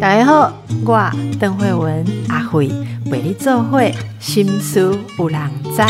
[0.00, 0.52] 大家好，
[0.84, 2.68] 我邓慧文阿慧
[3.10, 5.82] 为你做会心思有人知。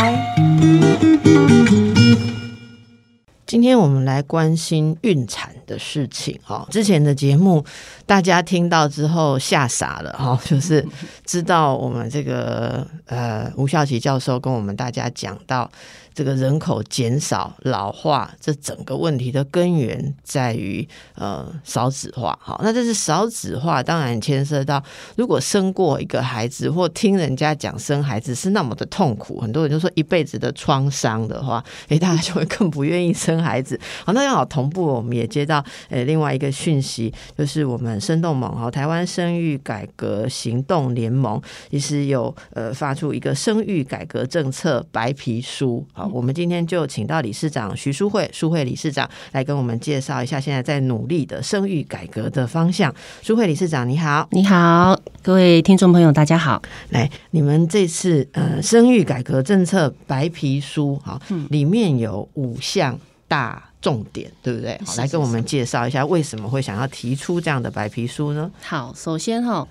[3.45, 6.67] 今天我们来关心孕产的事情哦。
[6.71, 7.63] 之前的节目
[8.05, 10.85] 大家听到之后吓傻了哈， 就是
[11.25, 15.69] 知道我们这个呃吴孝奇教授跟我们大家讲到。
[16.15, 22.39] 这个人口减少、老化，这整个问题的根源在于呃少子化。
[22.41, 24.81] 好，那这是少子化，当然牵涉到
[25.17, 33.77] 如果生过一个孩子，或听人家讲生孩子是那么的痛苦，很多人就说一辈子的创伤的话，诶，大家就会更不愿意生孩子。
[34.05, 35.54] 好，那刚好同步，我们也接到
[35.89, 45.85] 呃另外一个讯息，就是我们生动盟哈台湾生育改革行动联盟，其实有呃发出一个生育改革政策白皮书。
[45.93, 46.09] 好。
[46.15, 52.93] 我们今天就请到理事长徐淑慧，淑慧理事长来跟我们介绍一下现在在努力的生育改革的方向。
[53.21, 56.61] 淑慧理事长，你好，你好，各位听众朋友，大家好。
[56.89, 61.19] 来，你们这次呃生育改革政策白皮书，哈，
[61.49, 62.97] 里面有五项
[63.27, 64.81] 大重点，对不对？
[64.83, 68.49] 好，来跟我们介绍一下为什么会想要提出这样的白皮书呢？
[68.63, 69.67] 好，首先哈，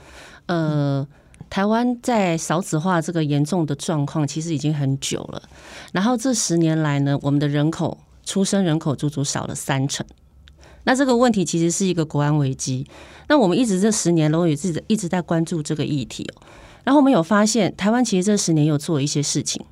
[0.47, 1.05] 呃。
[1.51, 5.41] 台湾在少子化这个严重的状况，其实已经很久了。
[5.93, 10.05] 然后这十年来呢，我们的人口出生人口足足少了三成。
[10.83, 12.85] 那这个问题其实是一个国安危机。
[13.29, 16.43] 那我们一直这十年都也自己一直在关注这个议题哦。
[16.83, 19.65] 然后我们有发现，台湾其实这十年有做一些事情。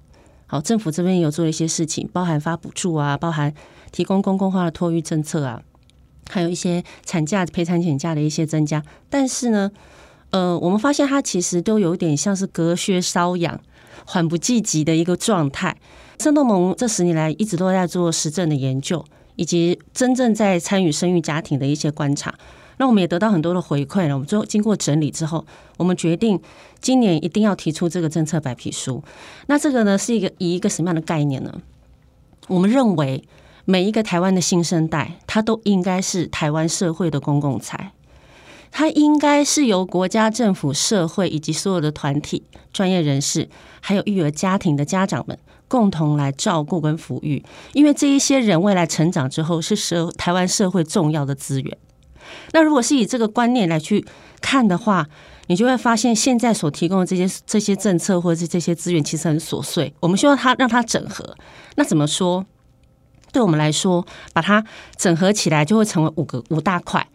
[0.52, 3.54] 好，政府这边有做一些事情，包含发补助啊，包含
[3.90, 5.62] 提供公共化的托育政策啊，
[6.28, 8.84] 还有一些产假陪产请假的一些增加。
[9.08, 9.70] 但是呢？
[10.28, 13.58] 呃，我们发现它其实都有点像是隔靴搔痒、
[14.04, 15.74] 缓不济急的一个状态。
[16.18, 19.02] 生动盟这十年来一直都在做实证的研究，
[19.36, 22.34] 以及真正在参与生育家庭的一些观察。
[22.78, 24.14] 那我们也得到很多的回馈了。
[24.14, 25.44] 我们最后经过整理之后，
[25.76, 26.40] 我们决定
[26.80, 29.02] 今年一定要提出这个政策白皮书。
[29.46, 31.60] 那这个呢，是一个以一个什么样的概念呢？
[32.48, 33.22] 我们认为
[33.64, 37.92] 每一个台湾的新生代，他都应该是台湾社会的公共财。
[38.74, 42.42] 它应该是由国家、政府、社会以及所有的团体、
[42.72, 43.46] 专业人士，
[43.82, 51.76] 还有育儿家庭的家长们共同来照顾跟抚育，因为这一些人未来成长之后是社台湾社会重要的资源。
[52.52, 54.04] 那如果是以这个观念来去
[54.40, 55.06] 看的话，
[55.48, 59.92] 你就会发现现在所提供的这些这些政策或者是这些资源其实很琐碎。
[60.00, 61.36] 我们需要它让它整合。
[61.76, 62.46] 那怎么说？
[63.32, 64.62] 对我们来说，把它
[64.96, 67.06] 整合起来就会成为五个五大块。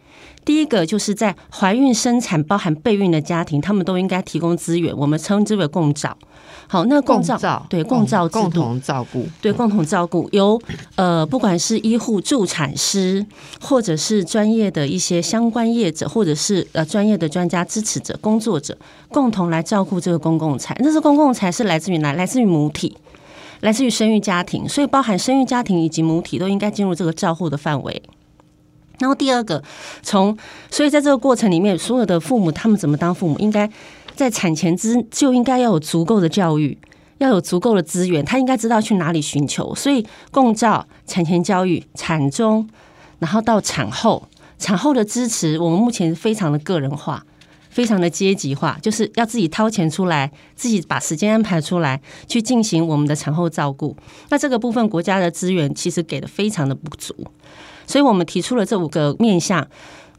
[0.44, 6.16] 第一个就是在怀孕、生产、包含备孕的家庭，他们都应该提供资源，我们称之为共照。
[6.66, 10.60] 好，那共照对共照共同照顾，对共同照顾，由
[10.96, 13.24] 呃不管是医护助产师，
[13.60, 18.76] 或者是专业的一些相关业者，或者是呃专业的专家支持者、工作者，
[19.08, 20.76] 共同来照顾这个公共财。
[20.80, 22.12] 那是公共财是来自于哪？
[22.12, 22.96] 来自于母体，
[23.60, 28.02] 来自于生育家庭，所以包含生育家庭以及母体都应该进入这个照护的范围。
[28.98, 29.62] 然后第二个，
[30.02, 30.36] 从
[30.70, 33.70] 所以在这个过程里面，所有的父母他们怎么当父母，应该
[34.16, 36.76] 在产前之就应该要有足够的教育，
[37.18, 39.72] 要有足够的资源，他应该知道去哪里寻求。
[39.74, 42.68] 所以共照、产前教育、产中，
[43.20, 44.26] 然后到产后，
[44.58, 47.24] 产后的支持，我们目前非常的个人化，
[47.78, 53.96] 非常的阶级化，就是要自己掏钱出来，自己把时间安排出来，去进行我们的产后照顾。
[54.30, 57.14] 那这个部分国家的资源其实给的非常的不足。
[57.86, 59.64] 所以我们提出了这五个面向：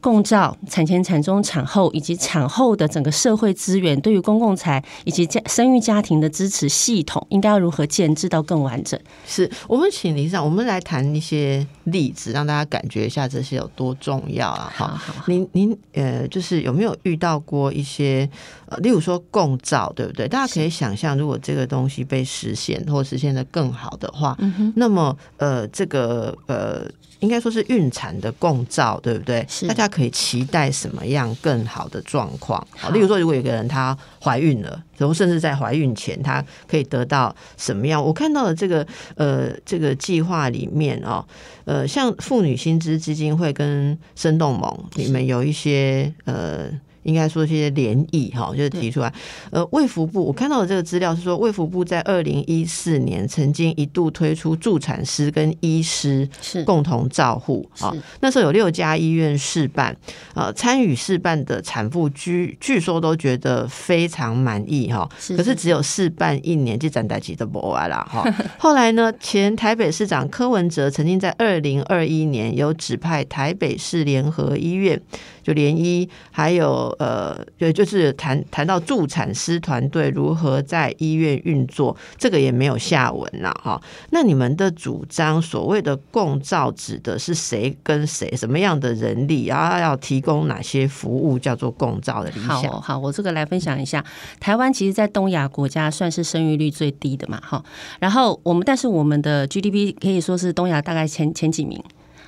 [0.00, 8.98] 共照、产前、产中、产后，以及产后的整个社会资源，对于公共财以及家生育家庭的支持系统，应该要如何建制到更完整？
[9.26, 14.72] 是我们请李长，我们来谈一些例子，让大家感觉一下这些有多重要啊！
[14.74, 18.28] 好，您您呃，就是有没有遇到过一些
[18.66, 20.26] 呃，例如说共照，对不对？
[20.26, 24.36] 大家可以想象，如果这个东西被实现或实现的更好的话，
[24.76, 26.86] 那么呃，这个呃。
[27.20, 29.46] 应该说是孕产的共照，对不对？
[29.68, 32.66] 大家可以期待什么样更好的状况？
[32.70, 33.94] 好，例如说，如果有个人她
[34.24, 38.04] 怀孕了，然后甚至在怀孕前，她可以得到什么样？
[38.04, 38.86] 我看到的这个
[39.16, 41.24] 呃，这个计划里面哦，
[41.64, 46.68] 呃，像妇女薪资基金会跟生动盟，你们有一些呃
[47.02, 49.12] 应该说一些涟漪哈，就是提出来。
[49.50, 59.96] 呃，卫福部我看到的这个资料是说，卫福部在二零一四年曾经一度推出助产师跟医师是共同照护啊是，那时候有六家医院试办，
[60.34, 68.24] 呃，参与试办的产妇据据说都觉得非常满意哈，可是只有试办一年就展台起的不完啦哈。
[68.58, 75.00] 后来呢，前台北市长柯文哲曾经在二零二一年有指派台北市联合医院
[75.42, 83.80] 就联医，还有呃，就就是谈谈到助产师团队如何在医院运作，这个也没有下文了哈。
[84.10, 92.62] 那你们的主张所谓的共照指的是谁跟谁，什么样的人力，然后要提供哪些服务叫做共照的理想？
[92.64, 94.04] 好，好，我这个来分享一下。
[94.38, 97.62] 台湾其实，在东亚国家算是生育率最低的嘛，哈。
[97.98, 101.82] 然后我们，但是我们的 GDP 可以说是东亚大概前前几名。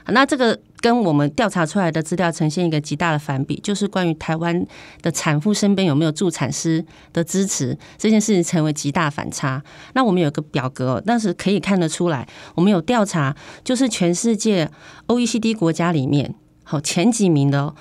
[0.08, 4.66] 那这个跟我们调查出来的资料呈现一个极大的反比，就是关于台湾
[5.00, 9.62] 的产妇身边有没有助产师的支持这件事情成为极大反差。
[9.94, 14.69] 那我们有个表格、但是可以看得出来，我们有调查，就是全世界
[15.06, 16.34] OECD 国家里面，
[16.64, 17.75] 好前几名的、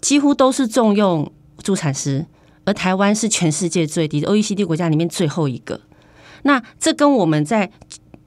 [0.00, 1.30] 几乎都是重用
[1.62, 2.26] 助产师，
[2.64, 5.80] 而台湾是全世界最低 OECD 国家里面最后一个。
[6.42, 7.70] 那这跟我们在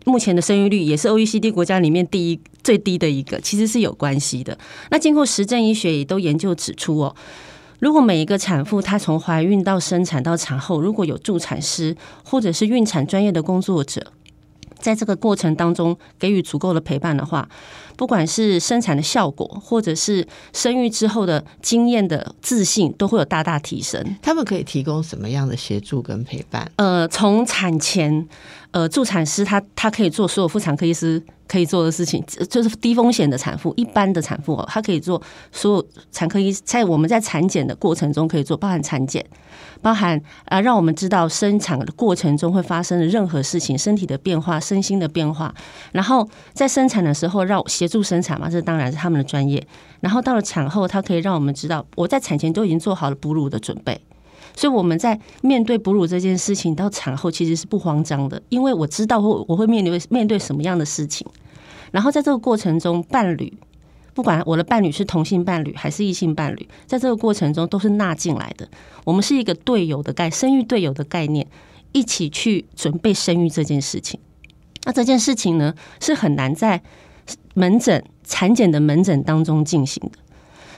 [0.06, 4.58] 目前的生育率也是 OECD 国家里面第一最低的一个，其实是有关系的。
[4.92, 7.16] 那经过实证医学也都研究指出哦，
[7.80, 14.12] 如果每一个产妇她从怀孕到生产到产后，如果有助产师或者是孕产专业的工作者，
[14.80, 17.48] 在这个过程当中给予足够的陪伴的话，
[17.98, 24.16] 不管是生产的效果，或者是生育之后的经验的自信，都会有大大提升。
[24.22, 26.72] 他们可以提供什么样的协助跟陪伴？
[26.78, 28.26] 呃，从产前，
[28.72, 35.22] 呃，助产师他他可以做所有妇产科医师可以做的事情，就是低风险的产妇，一般的产妇哦，他可以做
[35.52, 39.26] 所有产科医在我们在产检的过程中可以做，包含产检，
[39.82, 45.54] 包含啊，让我们知道生产的过程中会发生的任何事情，身体的变化、身心的变化，
[45.94, 49.66] 然后在生产的时候让协助生产嘛，这当然是他们的专业。
[50.00, 54.00] 然后到了产后，他可以让我们知道，我在产前都已经做好了哺乳的准备。
[54.56, 61.28] 所以我们在面对哺乳这件事情，到产后其实是不慌张的，因为我知道我我会面临面对什么样的事情。
[61.92, 63.54] 然后在这个过程中，伴侣
[64.16, 68.68] 不管我的伴侣是同性伴侣还是异性伴侣，在这个过程中都是纳进来的。
[69.06, 71.48] 我们是一个队友的概生育队友的概念，
[71.92, 74.20] 一起去准备生育这件事情。
[74.86, 76.82] 那这件事情呢，是很难在
[77.58, 80.20] 门诊产检的门诊当中进行的，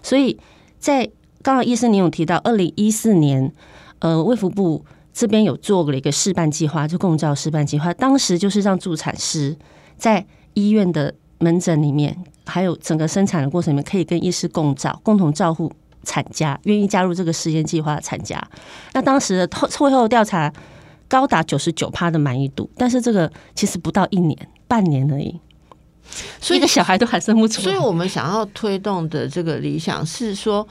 [0.02, 0.40] 所以
[0.78, 1.04] 在
[1.42, 3.52] 刚刚医生您有提到，二零一四年，
[4.00, 9.58] 呃，卫福部这边有做了一个示范计划，就共照示范计划，当时就是让助产师
[9.98, 15.70] 在医院的门诊里面，还有整个生产的过程里面，可以跟医师共照，共同照护
[16.04, 18.42] 产家，愿意加入这个实验计划的产家。
[18.94, 20.54] 那当时的后会后调查
[21.10, 25.38] 高达九十九趴的满意度，但是这个其实不到一年，半年而已。
[26.42, 30.68] 所以一个小孩都还生不出来，所以我们想要推动的这个理想是说，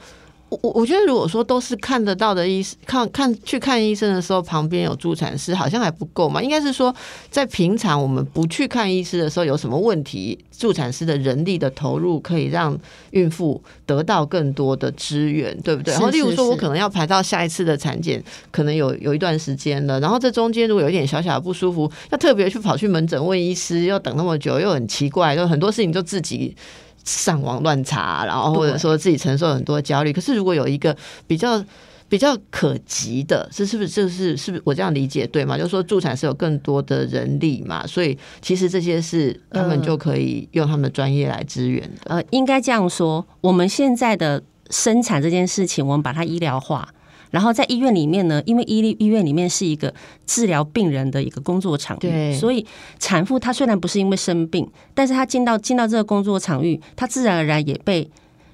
[0.49, 6.41] 我我我觉得如果说都是看得到的医看看去看医生的时候，旁边有助产师，好像还不够嘛。
[6.41, 6.93] 应该是说，
[7.29, 12.77] 在平常我们不去看医师的时候，有什么问题，助产师的人力的投入可以让
[13.11, 15.93] 孕妇得到更多的资源，对不对？
[15.93, 26.55] 是然后，例如说，我可能要排到下一次的产检，可能有有一段时间了，然后这中间如果有一点小小的不舒服，要特别去跑去门诊问医师，要等那么久，又很奇怪，就很多事情就自己。
[27.03, 30.13] 上网乱查，然后或者说自己承受很多焦虑。
[30.13, 30.95] 可是如果有一个
[31.27, 31.63] 比较
[32.07, 35.57] 比较可及的，这是不是就是是不是我这样理解对吗？
[35.57, 42.15] 就是说助产是有更多的人力嘛，所以其实这些是他们就可以用他们的专业来支援的。
[42.15, 46.89] 呃，应该这样说，我们现在的生产这件事情，我们把它医疗化。
[47.31, 49.93] 然后在医院里面呢，因为医医院里面是一个
[50.25, 52.65] 治疗病人的一个工作场域，所以
[52.97, 58.09] 产妇她虽然不是因为生病，但是她进到进到这个工作场域，她自然而然也被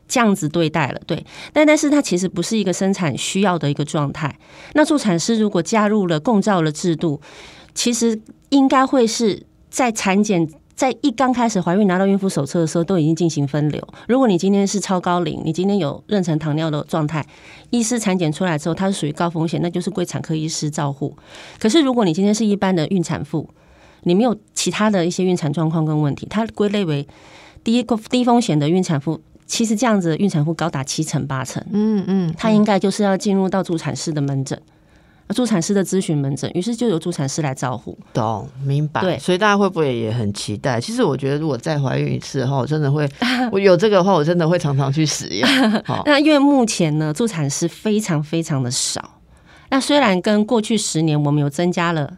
[0.07, 1.25] 这样子对待了，对。
[1.53, 4.37] 但但是她其实不是一个生产需要的一个状态。
[4.73, 7.21] 那助产师如果加入了共照的制度，
[7.73, 10.47] 其实应该会是在产检。
[10.75, 13.81] 在一刚开始怀孕拿到孕妇手册的时候，都已经进行分流。
[14.07, 17.25] 如果你今天是超高龄，你今天有妊娠糖尿的状态，
[17.69, 21.15] 医师产检出来之后，它是属于高风险，那就是归产科医师照护。
[21.59, 23.49] 可是如果你今天是一般的孕产妇，
[24.03, 27.07] 你没有其他的一些孕产状况跟问题，它归类为
[27.63, 29.21] 低低风险的孕产妇。
[29.47, 34.59] 其实这样子的孕产妇高达七成八成，嗯嗯，她应该就是要进入到助产室的门诊。
[35.33, 37.97] 助产师的咨询门诊，于是就由助产师来照护。
[38.13, 39.01] 懂，明白。
[39.01, 40.79] 对所以大家会不会也很期待？
[40.79, 43.09] 其实我觉得，如果再怀孕一次的话，我真的会，
[43.51, 45.49] 我有这个的话，我真的会常常去使用。
[45.83, 49.19] 好，那因为目前呢，助产师非常非常的少。
[49.69, 52.17] 那虽然跟过去十年我们有增加了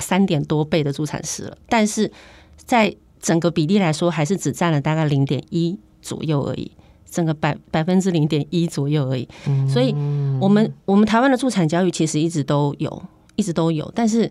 [0.00, 2.10] 三点多倍的助产师了，但是
[2.56, 6.72] 在整个比例来说，还是只占了大概零点一左右而已，
[7.10, 9.28] 整个百百分之零点一左右而已。
[9.68, 9.94] 所以，
[10.40, 13.02] 我们我们台湾的助产教育其实一直都有，
[13.36, 14.30] 一直都有，但是。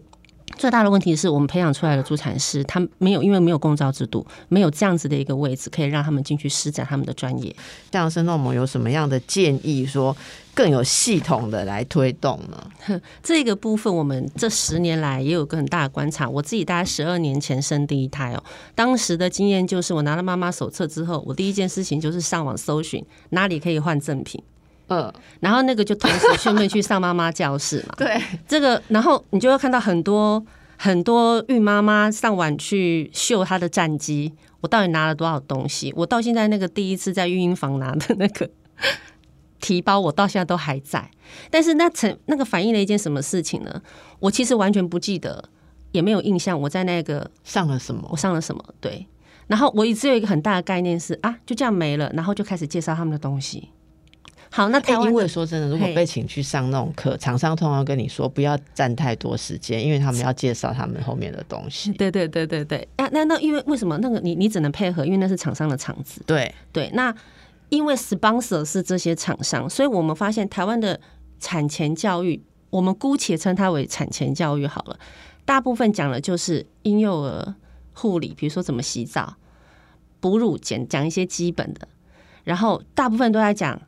[0.59, 7.55] 最大的问题是我们培养出来的助产师，他没有因为没有公招制度，没有这样子的一个位置，可以让他们进去施展他们的专业。
[7.93, 10.13] 像生动盟有什么样的建议，说
[10.53, 12.99] 更有系统的来推动呢？
[13.23, 16.29] 这个部分，我们这十年来也有个很大的观察。
[16.29, 18.43] 我自己大概十二年前生第一胎哦，
[18.75, 24.43] 当时的经验就是，我拿了妈妈手册之后，我第一件事情就是上网搜寻哪里可以换赠品，
[24.89, 27.95] 嗯，然后那个就同时顺便去上妈妈教室嘛。
[27.97, 30.43] 对，这个，然后你就会看到很多
[30.77, 35.93] 很多孕妈妈上晚去秀她的战绩，我到底拿了多少东西？
[35.95, 38.49] 我到现在那个第一次在育婴房拿的那个
[39.61, 41.09] 提包，我到现在都还在。
[41.51, 43.81] 但是那成那个反映了一件什么事情呢？
[44.19, 45.43] 我其实完全不记得，
[45.91, 48.17] 也没有印象我在那个上了什么我？
[48.17, 48.63] 上了什么。
[48.81, 49.05] 对，
[49.47, 53.69] 然后我只有一个很大的概念是啊，就这样没了，然后就开始介绍他们的东西。
[54.51, 61.91] 好，那哎、台湾因为说真的，如果被请去上那种课，厂商通常跟你说不要占太多时间，因为他们要介绍他们后面的东西。
[61.93, 66.23] 对对对对对，那那那因为为什么那个你你只能配合，因为那是厂商的厂子。
[66.25, 67.13] 对，对，那
[67.69, 70.99] 因为 sponsor 是这些厂商，所以我们发现台湾的
[71.39, 72.41] 产前教育，
[72.71, 74.97] 我们姑且称它为产前教育好了，
[75.45, 77.53] 大部分讲的就是婴幼儿
[77.93, 79.35] 护理，比如说怎么洗澡、
[80.19, 81.87] 哺乳，讲讲一些基本的，
[82.43, 83.79] 然后大部分都在讲。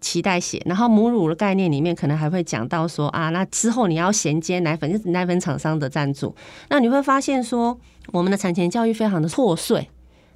[0.00, 6.34] 脐带血，然后母乳的概念里面可能还会讲到说啊，那之后你要衔接奶粉，就是奶粉厂商的赞助。
[6.68, 7.78] 那你会发现说，
[8.12, 9.90] 我们的产前教育非常的破碎，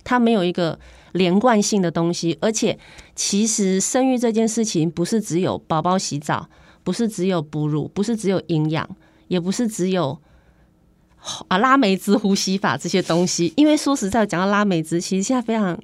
[0.04, 0.78] 它没有一个
[1.12, 2.78] 连贯性的东西，而且
[3.14, 6.48] 其实生育这件事情不是只有宝宝洗澡，
[6.82, 8.88] 不是只有哺乳，不是只有营养，
[9.28, 10.20] 也不是只有
[11.48, 13.52] 啊拉梅兹呼吸法这些东西。
[13.56, 15.80] 因为说实在，讲到拉梅兹，其实现在非常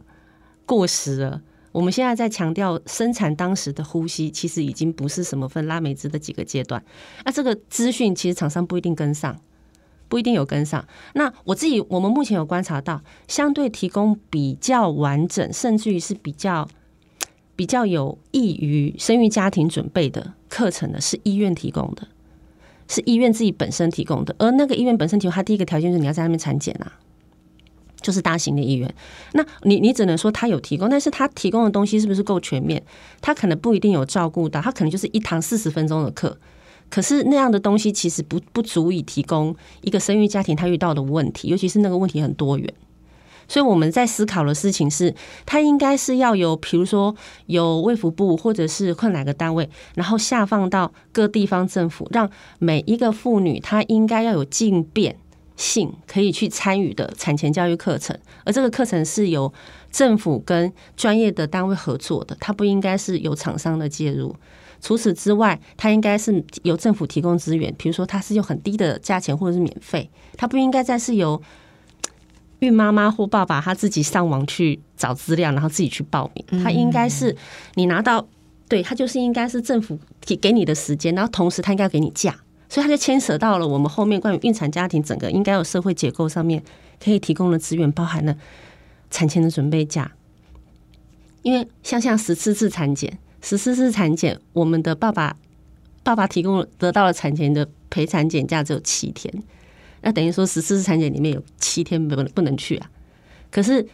[0.67, 1.41] 过时了。
[1.73, 6.83] 我们现在在强调生产当时的呼吸，其实已经不是什么分拉梅兹的几个阶段。
[7.25, 9.41] 那这个资讯其实厂商不一定跟上。
[10.09, 10.85] 不一定有跟上。
[11.15, 16.69] 那我自己，我们目前有观察到，相对提供比较完整，甚至于是比较
[17.55, 22.09] 比较有益于生育家庭准备的课程的，是医院提供的，
[22.89, 24.35] 是医院自己本身提供的。
[24.41, 26.99] 而那个医院本身提供，它第一个条件是你要在那边产检啊，
[28.01, 28.95] 就是大型的医院。
[29.33, 32.83] 那你你只能说他有提供，但是他提供的东西是不是够全面？
[33.21, 36.37] 他可能不一定有照顾到，他可能就是一堂四十分钟的课。
[36.89, 42.75] 可是那样的东西其实不不足以提供一个生育家庭他遇到的问题，尤其是那个问题很多元。
[43.47, 45.13] 所以我们在思考的事情是，
[45.45, 47.15] 他应该是要有，比如说
[47.47, 52.31] 有卫福部或者是困哪个单位，然后下放到各地方政府，让
[52.61, 55.17] 每一个妇女她应该要有进变
[55.61, 59.53] 性可以去参与的产前教育课程，而这个课程是由
[59.93, 64.35] 政府跟专业的单位合作的，它不应该是由厂商的介入。
[64.81, 71.41] 除此之外，它应该是由政府提供资源，比如说它是用很低的价钱或者是免费，它不应该再是由
[72.61, 76.63] 孕妈妈或爸爸他自己上网去找资料，然后自己去报名。
[76.65, 77.37] 它应该是
[77.75, 78.27] 你拿到，
[78.69, 82.35] 对，它就是应该是政府给给你的时间，然后同时它应该要给你假，
[82.71, 86.63] 所以它就牵扯到了我们后面关于孕产家庭整个应该有社会结构上面
[87.03, 88.35] 可以提供的资源，包含了
[89.11, 90.13] 产前的准备假，
[91.43, 93.19] 因为像像十四次产检。
[93.43, 95.35] 十四次产检，我们的爸爸
[96.03, 99.43] 爸爸提供得到了产前的陪产检假只有七天，
[100.03, 102.91] 那等于说十四次产检里面有七天不不能去啊。
[103.51, 103.89] 可是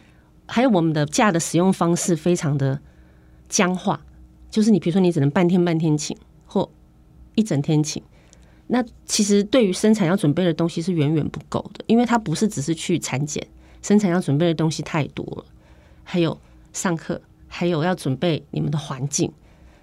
[0.45, 2.77] 还有我们的假的使用方式非常的
[3.47, 4.01] 僵化，
[4.51, 6.69] 就是你比如说你只能半天半天请或
[7.35, 8.03] 一整天请，
[8.67, 13.45] 那其实对于生产要准备的东西是远远不够的，因为它不是只是去产检，
[13.81, 15.45] 生产要准备的东西太多了，
[16.03, 16.37] 还有
[16.73, 17.21] 上课。
[17.49, 19.31] 还有要准备你们的环境，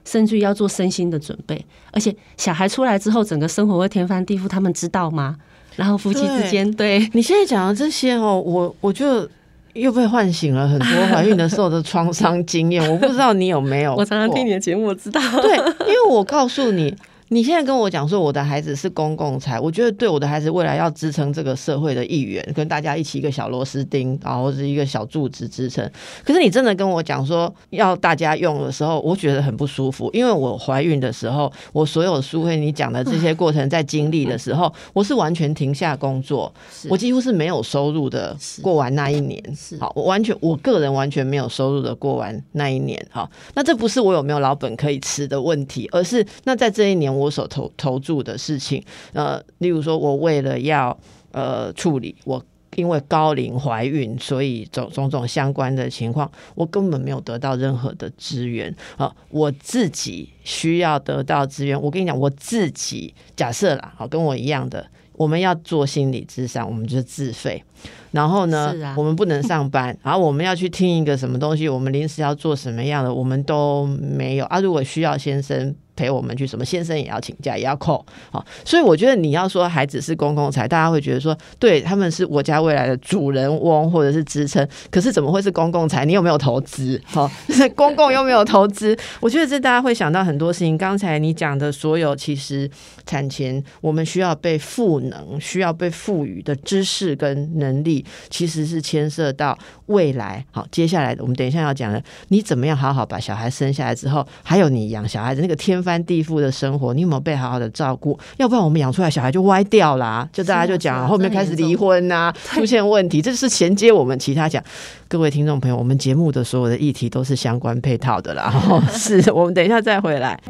[0.05, 5.38] 甚至于要做身心的准备，而且小孩出来之后，整个生活会天翻地覆，他们知道吗？
[5.75, 9.26] 然后夫妻之间，对你现在讲的这些哦，我我就
[9.73, 13.95] 又被唤醒了很多怀孕的时候的创伤经验，我不知道你有没有？
[13.97, 15.19] 我常常听你的节目，我知道。
[15.41, 15.57] 对，
[15.88, 16.95] 因为我告诉你。
[17.35, 25.85] 你现在跟我讲说我的孩子是公共财，我觉得对我的孩子未来要支撑这个社会的一员，跟大家一起一个小螺丝钉然后是一个小柱子支撑。
[26.25, 36.55] 可是你真的跟我讲说要大家用的时候，我觉得很不舒服，因为我怀孕的时候，我所有书会你讲的这些过程 在经历的时候，我是完全停下工作，
[36.88, 39.43] 我几乎是没有收入的过完那一年。
[39.81, 43.05] 好，我完全我个人完全没有收入的过完那一年。
[43.11, 50.97] 好，那这不是我有没有老本可以吃的问题，而是那在这一年我所投投注的事情，呃，例如说我为了要
[51.33, 52.45] 呃处理我
[52.76, 61.81] 因为高龄怀孕，所以种种种相关的情况，我根本没有得到任何的资源啊，我自己需要得到资源。
[61.81, 67.62] 我跟你讲，我自己假设啦，好，跟我一样的，我们要做心理智商，我们就是自费。
[68.11, 74.59] 然后呢，我们不能上班，然后我们要去听一个什么东西，我们临时要做什么样的，我们都没有啊。
[74.59, 75.73] 如果需要先生。
[75.97, 76.65] 陪我们去什么？
[76.65, 78.05] 先生也要请假，也要扣。
[78.31, 84.67] 好，所以我觉得你要说孩子是公共财，大家会觉得说，对他们是我家未来的主人翁或者是支撑。
[84.91, 86.05] 可是怎么会是公共财？
[86.05, 87.01] 你有没有投资？
[87.05, 87.31] 好，
[87.77, 88.97] 公共又没有投资。
[89.21, 90.77] 我觉得这大家会想到很多事情。
[90.77, 92.69] 刚才你讲的所有，其实
[93.07, 100.45] 产前我们需要被赋能、需要被赋予的知识跟能力，其实是牵涉到未来。
[100.51, 105.84] 好，接下来我们等一下要讲的，你怎么样好好把小孩生下来之后，还有你养小孩的那个天。
[105.85, 108.19] 翻地覆的生活，你有没有被好好的照顾？
[108.38, 110.29] 要不然我们养出来小孩就歪掉啦。
[110.33, 114.61] 就大家就讲后面开始离婚呐，出现问题，这是衔接我们其他讲。
[115.07, 118.50] 各位听众朋友，我们节目的所有的议题都是相关配套的啦。
[118.91, 120.41] 是我们等一下再回来。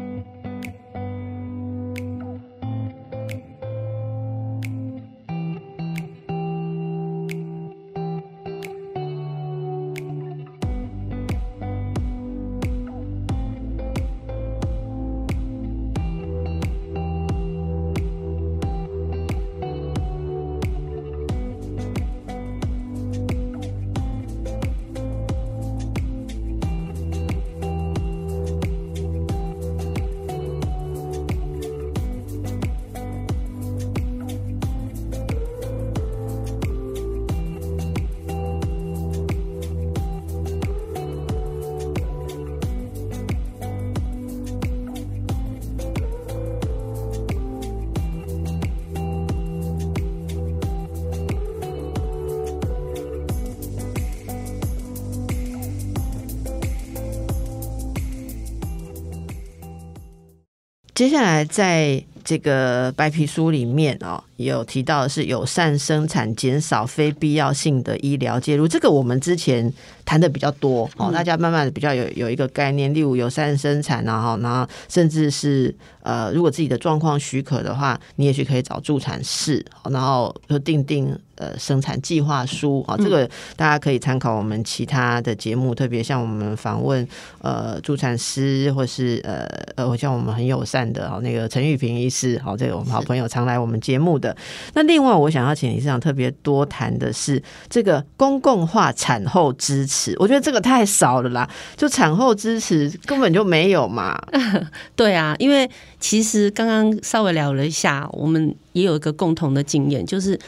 [60.95, 68.67] 接下来，在这个白皮书里面哦，也有提到的是友善生产，减少非必要性的医疗介入。
[68.67, 69.71] 这个我们之前
[70.03, 81.17] 谈的比较多哦，大家慢慢的比较有有一个概念，例如友善生产，然后然后甚至是呃，如果自己的状况许可的话，你也许可以找助产士，然后就定定。
[81.37, 87.05] 呃，生产计划书啊，这个大家可以参考我们其他的节目，特别像我们访问
[87.41, 94.24] 呃助产师，或是呃呃，像我们很友善的哦，那个陈玉平医师，好，这个我们好朋友常来我们节目的。
[94.73, 104.17] 那另外，我想要请李市长特别多谈的是这个公共化产后支持，我觉得这个太少了啦，就产后支持根本就没有嘛。
[104.95, 110.39] 对啊，因为其实刚刚稍微聊了一下，我们也有一个共同的经验，就是。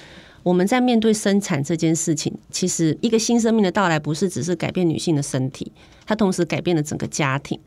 [0.43, 5.69] 我们在面对生产这件事情，其实一个新生命的到来，不是只是改变女性的身体，
[6.05, 7.59] 它同时改变了整个家庭，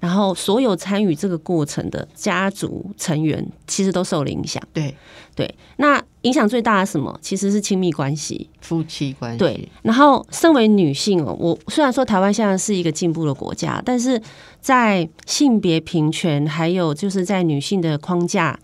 [0.00, 4.62] 然后所有参与这个过程的家族成员，其实都受了影响。
[4.72, 4.94] 对
[5.34, 7.16] 对，那影响最大的什么？
[7.22, 9.38] 其实是亲密关系、夫妻关系。
[9.38, 14.20] 对，然后身为女性哦，我虽然说台湾现在是一个进步的国家，但是
[14.60, 18.58] 在性别平权，还有就是在女性的框架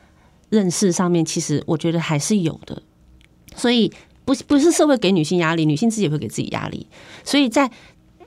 [0.50, 2.82] 认识上面，其实我觉得还是有的。
[3.54, 3.92] 所以
[4.24, 6.88] 不不是社会给女性压力，女性自己也会给自己压力。
[7.22, 7.70] 所以在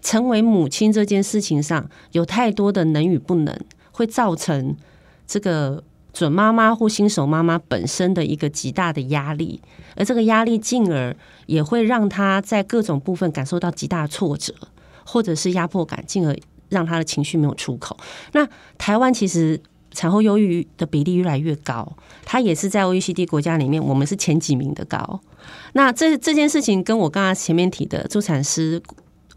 [0.01, 3.57] 成为母亲这件事情上，有太多的能与不能，
[3.91, 4.75] 会造成
[5.25, 5.83] 这个
[6.13, 9.61] 准妈妈或新手妈妈本身的一个极大的压力，
[9.95, 14.53] 而这个压力进而也会让她在各种部分感受到极大挫折，
[15.05, 16.35] 或者是压迫感，进而
[16.69, 17.97] 让她的情绪没有出口。
[18.33, 19.59] 那台湾其实。
[19.89, 21.91] 产后忧郁的比例越来越高，
[22.23, 25.19] 它也是在 OECD 国家里面，我们是前几名的高。
[25.73, 28.79] 那这这件事情跟我刚刚前面提的助产师，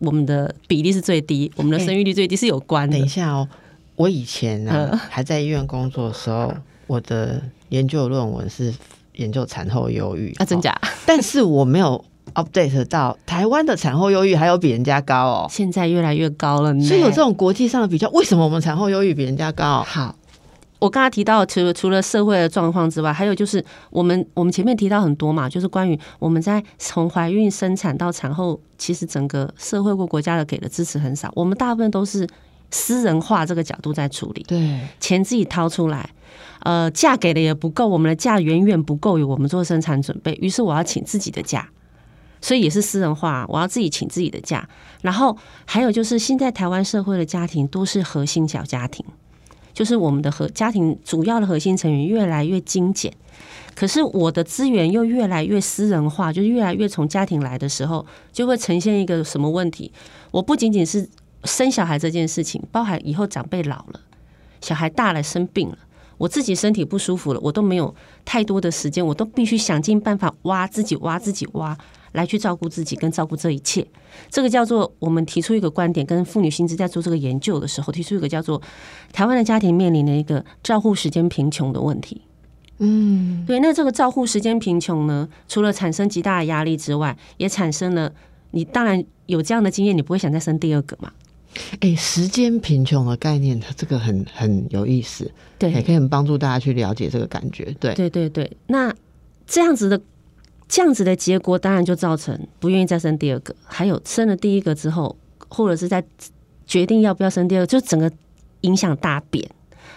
[0.01, 2.97] 我们的比例是最低，我们的生育率最低是有关的。
[2.97, 3.49] 等一下哦，
[3.97, 6.53] 我以前呢还在医院工作的时候，
[6.87, 8.75] 我的研究论文是
[9.15, 10.75] 研究产后忧郁啊，真假？
[11.07, 16.73] 但是我没有 update 到台湾的产后忧郁还有比人家高哦，现在越来越高了。
[16.81, 19.83] 所以有这种国际上的比较，为什么我们产后忧郁比人家高？
[19.83, 20.17] 好。
[20.81, 32.27] 我刚才提到，除了除了社会的状况之外，还有就是我们我们前面提到很多嘛，就是关于我们在从怀孕、生产到产后，其实整个社会或国家的给的支持很少，我们大部分都是
[32.71, 36.09] 私人化这个角度在处理，对，钱自己掏出来，
[36.61, 41.69] 呃，价给的也不够，我们的价远远不够于我们做生产准备，于是我要请自己的假，
[42.41, 44.67] 所以也是私人化，我要自己请自己的假。
[45.03, 49.05] 然后还有就是现在台湾社会的家庭都是核心小家庭。
[49.81, 53.11] 就是我们的核家庭主要的核心成员越来越精简，
[53.75, 59.91] 可是我的资源又越来越私人化，就是越来越从家庭来的时候，就会呈现一个什么问题？
[60.33, 61.09] 我不仅仅是
[61.45, 64.01] 生小孩这件事情，包含以后长辈老了，
[64.61, 65.79] 小孩大了生病了，
[66.19, 67.95] 我自己身体不舒服了，我都没有
[68.27, 71.75] 太多的时间，我都必须想尽办法挖自己挖自己挖。
[72.13, 73.87] 来去照顾自己跟照顾这一切，
[74.29, 78.61] 这个叫做我们提出一个观点，跟妇女薪资在做这个研究的时候，提出一个叫做
[79.13, 82.23] 台湾的家庭面临的一个照护时间贫穷的问题。
[82.79, 83.61] 嗯，对。
[83.61, 88.13] 那这个照护时间贫穷呢，除了产生极大的压力之外，也产生了
[88.51, 91.13] 你当然有这样的经验，你不会想再生第二个嘛？
[91.81, 97.65] 哎，时间贫穷的概念，它这个很很有意思，对，也可以很帮助大家去了解这个感觉。
[97.79, 98.57] 对，对，对，对。
[98.67, 98.93] 那
[99.47, 100.01] 这样子的。
[100.71, 103.53] 这样子的结果，当然就造成不愿意再生第二个。
[103.65, 105.17] 还有生了第一个之后，
[105.49, 106.03] 或者是在
[106.65, 108.09] 决定要不要生第二个，就整个
[108.61, 109.51] 影响大变。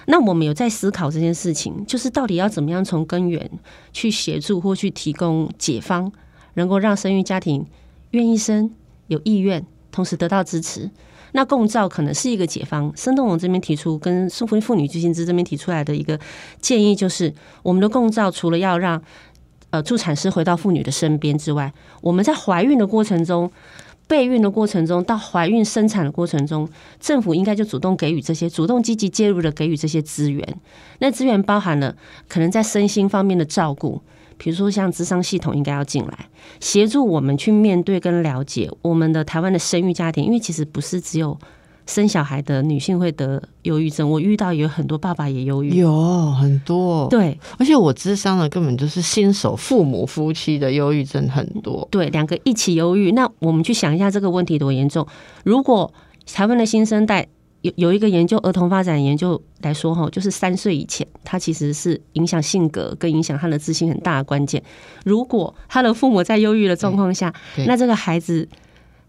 [0.08, 3.52] 那我们有在思考这件事情，就是到底要怎么样从根源
[3.94, 6.12] 去协助或去提供解方，
[6.56, 7.64] 能够让生育家庭
[8.10, 8.74] 愿意生、
[9.10, 10.90] 有意愿，同时得到支持。
[11.34, 12.92] 那共照可能是一个解方。
[12.96, 16.20] 生动网这边提出，跟妇妇女基金资这边提出来的一个
[16.60, 17.32] 建议，就是
[17.62, 19.02] 我们的共照除了要让
[19.74, 23.52] 呃，助产师回到妇女的身边之外，我们在怀孕的过程中、
[24.08, 30.48] 备孕的过程中，到怀孕生产的过程中，政府应该就主动给予这些、主动积极介入的给予这些资源。
[31.00, 31.96] 那资源包含了
[32.28, 34.00] 可能在身心方面的照顾，
[34.38, 41.36] 比如说像智商系统应该要进来协助我们去面对跟了解我们的台湾的生育家庭，因为其实不是只有。
[41.86, 53.12] 生小孩的女性会得忧郁症，我遇到有很多爸爸也忧郁，有很多对，而且我智商的根本就是新手父母夫妻的忧郁症很多，对，两个一起忧郁。
[53.12, 55.06] 那我们去想一下这个问题多严重。
[55.44, 55.94] 如果
[56.26, 57.28] 台湾的新生代
[57.62, 64.64] 有有一个研究儿童发展研究来说哈，就是三岁以前，他其实是影响性格跟影响他的自信很大的关键。
[65.04, 67.34] 如果他的父母在忧郁的状况下，
[67.68, 68.48] 那这个孩子。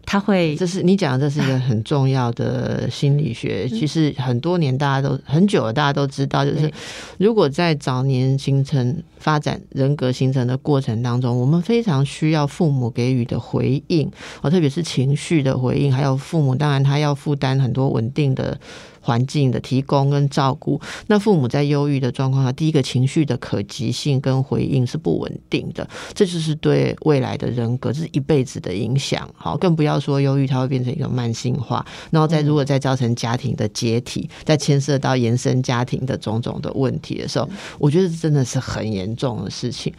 [0.05, 3.67] 他会，这是你讲的，这是一个很重要的心理学。
[3.67, 6.71] 其实很多年大家都很久了，大家都知道，就是
[7.17, 14.09] 如果在早年形成、发展人格形成的过程当中，我们非常需要父母给予的回应，
[14.41, 18.57] 哦，特别是情绪的回应，还有父母当然他要负担很多稳定的。
[19.05, 29.29] 环境的提供跟照顾，那父母在忧郁的状况下，第一个情绪的可及性跟回应是不稳定的，这就是对未来的人格是一辈子的影响。
[29.35, 39.93] 好，更不要说忧郁，它会变成一个慢性化，然后再如果再造成家庭的解体，再牵涉到延伸家庭的种种的问题的时候，我觉得真的是很严重的事情。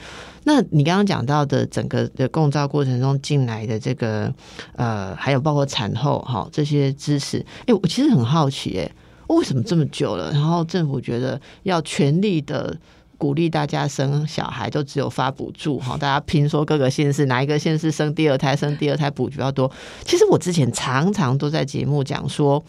[0.48, 4.32] 那你刚刚讲到的整个的共照过程中进来的这个
[4.76, 8.88] 呃，还有包括产后哈这些知识，哎，我其实很好奇，哎，
[9.26, 12.78] 为什么这么久了，然后政府觉得要全力的
[13.18, 19.68] 鼓励大家生小孩，都只有发补助哈，大家拼说各个县市哪一个县市生第二胎生第二胎补比较多。
[20.04, 22.64] 其实我之前常常都在节目讲说，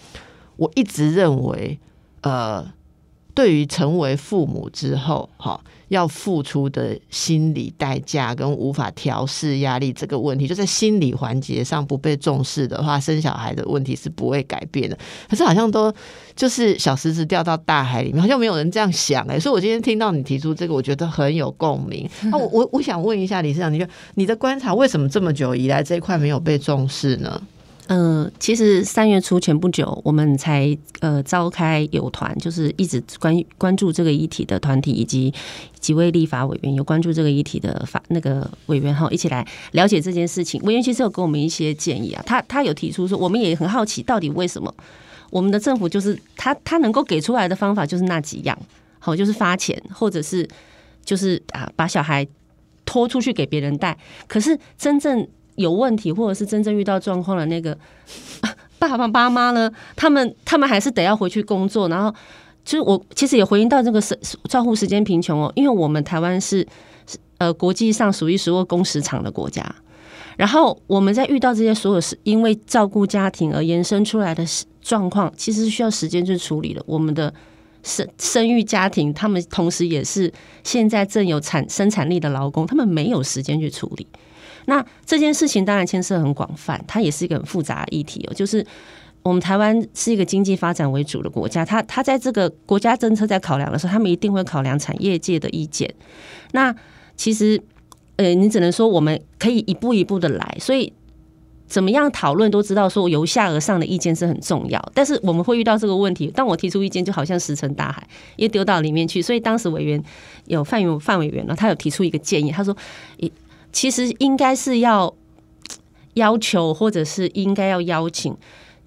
[0.55, 1.79] 我一直认为，
[2.21, 2.67] 呃，
[3.35, 5.61] 对于成为父母之后，哈。
[5.89, 14.97] 要付出的心理代价跟无法调试压力这个问题，就在心理环节上不被重视的话，生小孩的问题是不会改变的。
[15.29, 15.93] 可是好像都
[16.35, 19.39] 就是小石子掉到大海里面，好像没有人这样想哎。
[19.39, 22.09] 所以我今天听到你提出这个，我觉得很有共鸣。
[22.23, 27.41] 那 我我我想问一下李市长，你就你的观察，为什么这么久以来这一块没有被重视呢？
[27.89, 35.33] 嗯，其实三月初前不久，我们才呃召开有团，就是一直关关注这个议题的团体，以及
[35.79, 40.61] 几位立法委员有关注这个议题的法那个委员哈，一起来了解这件事情。
[40.63, 44.73] 委员其实有给我们一些建议啊，他他有提出说，我们也很好奇，到底为什么
[45.29, 48.57] 我们的政府就是他他能够给出来的方法就是那几样，
[48.99, 50.45] 好，就是发钱，或者是
[51.05, 52.27] 就是啊把小孩
[52.83, 53.97] 拖出去给别人带，
[54.27, 55.25] 可是真正。
[55.57, 57.77] 有问题，或者是真正遇到状况的那个
[58.79, 59.69] 爸爸妈妈呢？
[59.95, 61.89] 他们他们还是得要回去工作。
[61.89, 62.13] 然后，
[62.63, 64.17] 就是我其实也回应到这个是
[64.47, 66.65] 照护时间贫穷哦，因为我们台湾是
[67.39, 69.63] 呃国际上数一数二工时长的国家。
[70.37, 74.45] 然后我们在遇到这些所有是因为照顾家庭而延伸出来的
[74.83, 76.83] 状况，其实是需要时间去处理的。
[76.85, 77.33] 我们的
[77.81, 80.31] 生生育家庭，他们同时也是
[80.63, 84.05] 现在正有产生产力的劳工，他们没有时间去处理。
[84.67, 88.33] 那这件事情当然牵涉很广泛，它也是一个很复杂的议题哦。
[88.33, 88.65] 就是
[89.23, 95.93] 我们台湾是一个经济发展为主的国家，它它在这个国家政策在考量的时候，他们一定会考量产业界的意见。
[96.51, 96.75] 那
[97.15, 97.61] 其实，
[98.17, 100.93] 呃，你只能说我们可以一步一步的来，所以。
[101.69, 104.81] 怎么样讨论都知道，说由下而上的意见是很重要。
[104.93, 109.21] 但是我们会遇到这个问题，当我提出意见，就好像石沉大海，也丢到里面去。
[109.21, 110.01] 所以当时委员
[110.45, 112.73] 有范有范委员呢，他有提出一个建议，他说：，
[113.71, 115.13] 其实应该是要
[116.15, 118.35] 要求，或者是应该要邀请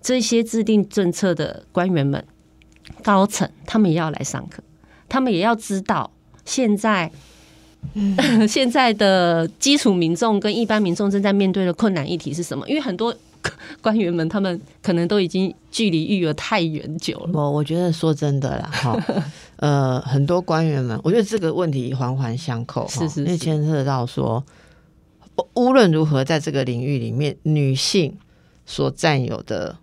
[0.00, 2.24] 这些制定政策的官员们、
[3.02, 4.62] 高层，他们也要来上课，
[5.08, 6.10] 他们也要知道
[6.44, 7.10] 现在。
[8.46, 12.68] 现在的基础民众跟一般民众正在面对的困难议题是什么？
[12.68, 13.14] 因为很多
[13.80, 17.30] 官员们他们可能都已经距离育儿太远久了。
[17.32, 19.02] 我我觉得说真的啦， 哈，
[19.56, 24.44] 呃，很多官员们，我觉得这个问题环环相扣，是是，因为牵涉到说，
[25.54, 28.16] 无论如何，在这个领域里面，女性
[28.66, 29.76] 所占有的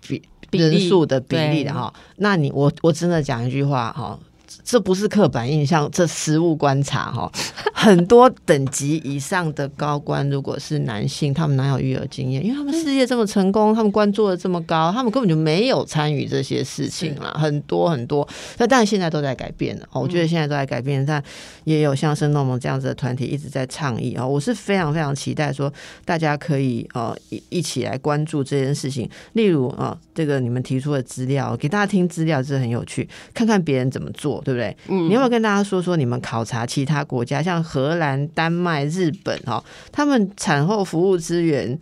[0.00, 4.18] 比人数的比例的哈，那你我我真的讲一句话哈。
[4.64, 7.30] 这不是刻板印象，这实物观察哈，
[7.74, 12.42] 很多等级以上的高官，如果是男性，他们哪有育儿经验？
[12.42, 17.36] 因为他们事业这么成功，他们官做的这么高，他们根本就没有参与这些事情啦。
[17.38, 19.86] 很多很多，那当然现在都在改变了。
[19.92, 21.22] 我觉得现在都在改变，但
[21.64, 24.26] 也有像生动盟这样子的团体一直在倡议啊。
[24.26, 25.70] 我是非常非常期待说，
[26.06, 29.06] 大家可以呃一一起来关注这件事情。
[29.34, 34.53] 例如啊，这个你们提出的资料，给大家听资料，这很有趣，看看别人怎么做，对。
[34.54, 34.76] 对不对？
[34.88, 41.78] 嗯，你有没有跟大家说说你们考察其他国家，像荷兰、丹麦、日本哈，他们产后服务资源，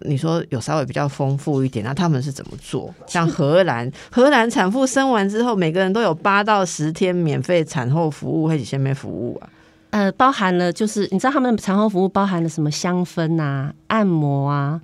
[0.00, 2.94] 你说有稍微比较丰富一点，那他们是怎么做？
[3.06, 9.48] 像荷兰，荷兰产妇生完之后，每个人都有八到十天免费产后服务，或者先面服务啊？
[9.90, 14.80] 呃，包含了就是你知道他们产后服务包含了什么香氛啊、按摩啊。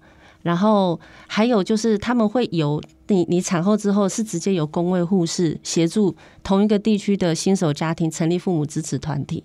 [0.49, 9.45] 然后还有就是，他们会由你你产后之后是直接由工位护士协助同一个地区的新手家庭成立父母支持团体。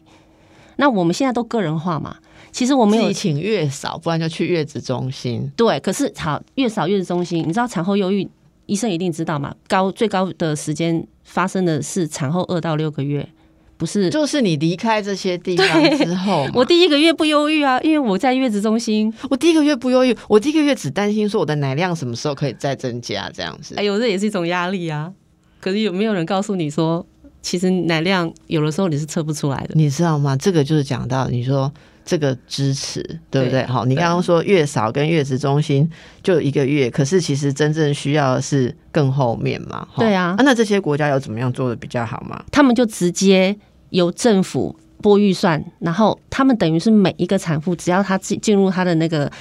[0.77, 2.15] 那我们现在都个人化嘛，
[2.53, 5.51] 其实我们有请月嫂，不然就去月子中心。
[5.57, 8.25] 对，可是好月嫂月子中心，你知道产后忧郁，
[8.67, 9.53] 医生一定知道嘛？
[9.67, 13.27] 高最高的时间发生的是产后二到六个月。
[13.75, 19.13] 不是，就是你离开这些地方之后，我第一个月不忧郁啊，因为我在月子中心。
[19.29, 23.75] 我第一个月不忧郁，我第一个月只担心说我的奶量什么时候可以再增加这样子。
[23.75, 25.11] 哎呦，这也是一种压力啊！
[25.59, 27.05] 可是有没有人告诉你说，
[27.41, 29.71] 其实奶量有的时候你是测不出来的？
[29.75, 30.37] 你知道吗？
[30.37, 31.73] 这个就是讲到你说
[32.05, 33.63] 这个支持，对不对？
[33.65, 35.89] 好，你刚刚说月嫂跟月子中心
[36.21, 39.87] 就一个月，可是其实真正需要的是更后面嘛？
[39.97, 40.35] 对啊。
[40.39, 42.43] 那这些国家有怎么样做的比较好吗？
[42.51, 43.55] 他们就直接。
[43.93, 49.31] 由政府拨预算，然后他们等于是每一个产妇，只要她进进入她的那个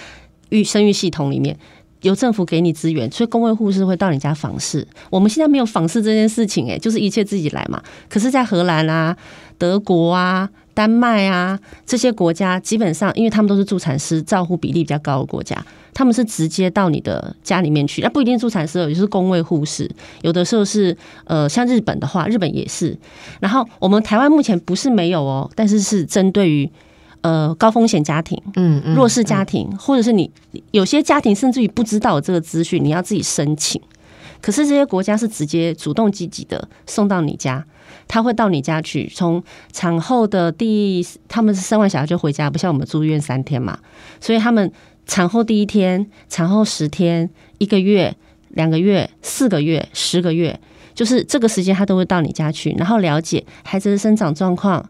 [0.51, 1.59] 育生育系统里面，
[2.03, 4.87] 由政府给你资源，所以公卫护士会到你家访视。
[5.09, 7.83] 我们现在没有访视这件事情，哎，就是一切自己来嘛。
[8.11, 9.17] 可是，在荷兰啊、
[9.57, 10.47] 德国啊。
[10.75, 19.91] 丹麦啊，这些国家基本上，因为他们都是助产师照护比例比较高的国家，他们是直接到你的家里面去，那不一定助产师，有就是工位护士，
[20.23, 22.97] 有的时候是呃，像日本的话，日本也是。
[23.41, 26.71] 然后我们台湾目前不是没有哦，但是是针对于
[27.21, 30.31] 呃高风险家庭、嗯弱势家庭，或者是你
[30.71, 33.81] 有些家庭甚至于不知道这个资讯，你要自己申请。
[34.41, 37.65] 可是这些国家是直接主动积极的送到你家。
[38.09, 43.79] 他会到你家去，从产后的第，他们是生完小孩就回家，不像我们住院三天嘛，
[44.21, 44.71] 所以他们
[45.07, 47.29] 产后第一天、产后十天、
[47.59, 48.15] 一个月、
[48.51, 50.59] 两个月、四个月、十个月，
[50.95, 54.85] 就是这个时间他都会到你家去，然后了解孩子的生长状况，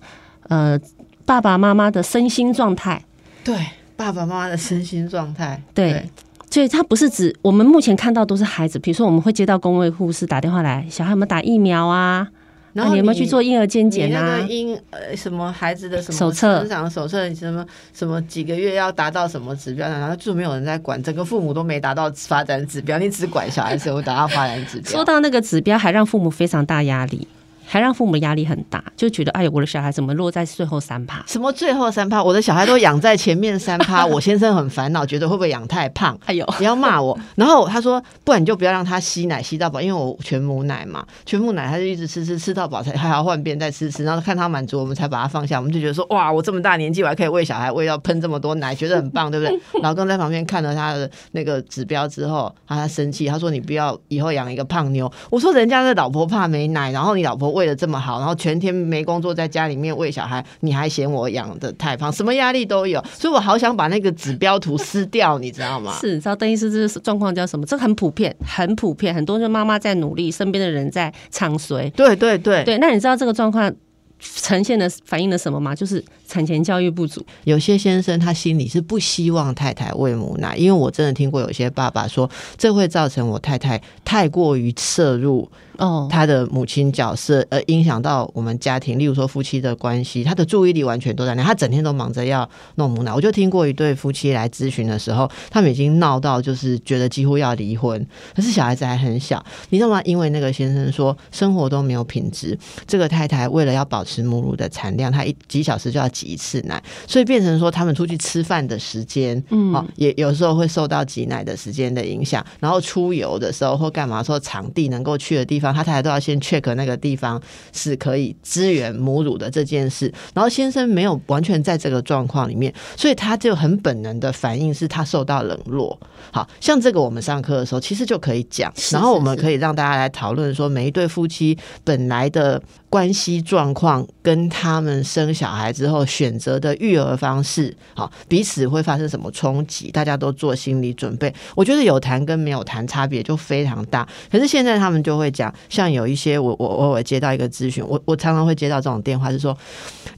[0.48, 0.78] 呃，
[1.24, 3.02] 爸爸妈妈的身心状态，
[3.44, 3.56] 对，
[3.96, 6.10] 爸爸妈妈的身心状态，对，
[6.50, 12.28] 所以他不是指我们目前看到都是孩子，比如说我们会接到公卫护士打电话来，小孩有没有打疫苗啊？
[12.72, 14.38] 然后你有没有去做婴儿健检啊？
[14.48, 24.90] 婴呃什么孩子的什么手册、成长手册，什么什么几个月要达到什么指标，然后就没有人在管，整个父母都没达到发展指标，你只管小孩子有达到发展指标。
[24.90, 27.28] 说到那个指标，还让父母非常大压力。
[27.72, 31.24] 还让父母压力很大，就觉得哎呦，我的小孩怎么落在最后三趴？
[31.26, 32.22] 什么最后三趴？
[32.22, 36.14] 我的小孩都养在前面三趴， 我先生很烦恼，觉得会不会养太胖？
[36.26, 37.18] 哎呦，不要骂我。
[37.34, 45.58] 然后他说，不然你就不要让他吸奶吸到饱，因为我全母奶嘛，全母奶他就一直吃吃吃到饱才还要换边再吃吃，然后看他满足，我们才把他放下。
[45.58, 49.58] 我们就觉得说，哇，我这么大年纪我还可以喂小孩喂到喷这么多奶，觉得很棒，对不对？
[49.80, 55.10] 老公在旁边看了他的那个指标之后，他生气，他说你不要以后养一个胖妞。
[55.30, 65.96] 我说人家的老婆怕没奶，然后你老婆喂的这么好，然后全天没工作在家里面喂小孩，你还嫌我养的太胖，什么压力都有，所以我好想把那个指标图撕掉，你知道吗？
[66.00, 67.64] 是，你知道邓医师这个状况叫什么？
[67.66, 71.88] 这很普遍，很普遍，很多人妈妈在努力，身边的人在唱衰。
[71.90, 73.72] 对对对对，那你知道这个状况
[74.18, 75.74] 呈现的反映了什么吗？
[75.74, 77.24] 就是产前教育不足。
[77.44, 85.50] 有些先生他心里是不希望太太喂母奶，因为我真的听过有些爸爸说，这会造成我太太太过于摄入。
[85.78, 93.12] 哦，他的母亲角色，而影响到我们家庭，例如说夫妻的关系，他的注意力完全都在那，他整天都忙着要弄母奶。
[93.12, 98.06] 我就听过一对夫妻来咨询的时候，他们已经闹到就是觉得几乎要离婚，
[98.36, 100.02] 可是小孩子还很小，你知道吗？
[100.04, 115.61] 因为那个先生说生活都没有品质，这个太太为了要保持母乳的产量，她一几小时就要挤一次奶，所以变成说他们出去吃饭的时间，嗯，也有时候会受到挤奶的时间的影响，然后出游的时候或干嘛说场地能够去的地方。
[115.70, 117.38] 他太太都要先 check 那个地方
[117.74, 125.98] 是可以支援母乳的这件事，然后先生没有完全在这个状况里面，所以他就很本能的反应是他受到冷落。
[126.30, 132.62] 好像这个我们上课的时候其实就可以讲，然后我们可以让大家来讨论说，每一对夫妻本来的
[132.92, 141.34] 关系状况跟他们生小孩之后选择的育儿方式，好彼此会发生什么冲击，大家都做心理准备。
[141.54, 145.50] 我觉得有谈跟没有谈差别就非常大，可是现在他们就会讲。
[145.70, 149.56] 像有一些我我偶尔接到一个咨询，我我常常会接到这种电话，是说，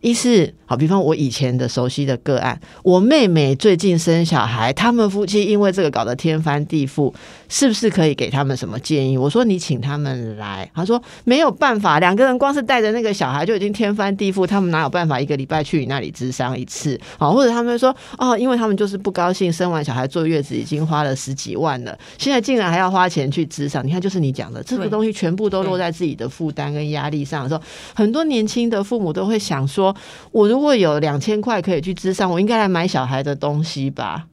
[0.00, 7.14] 一是好，比方我以前的熟悉的个案，我妹妹最近生小孩，他们夫妻因为这个搞得天翻地覆，
[7.48, 9.16] 是不是可以给他们什么建议？
[9.16, 16.98] 我说你请他们来，他说没有办法，两个人光是带着那个小孩就已经天翻地覆，他们哪有办法一个礼拜去你那里咨商一次？
[17.18, 25.34] 好，或者他们说哦，因为他们就是不高兴，生完小孩坐月子已经花了十几万了，现在竟然还要花钱去咨商，你看就是你讲的这个东西全。
[25.34, 27.60] 部都落在自己的负担跟压力上的时候，
[27.92, 29.92] 很多年轻的父母都会想说
[30.30, 34.24] ：“我如果有两千块可以去支上，我应该来买小孩的东西吧？”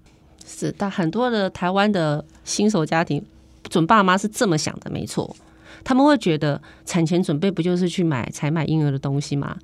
[0.45, 3.19] 是，但很多的台湾的新手家庭
[3.67, 5.35] 准爸妈是这么想的，没错，
[5.83, 9.57] 他们会觉得产前准备不就是去买采买婴儿的东西吗？